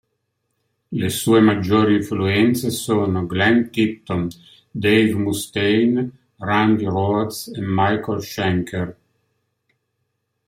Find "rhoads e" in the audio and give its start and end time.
6.85-7.59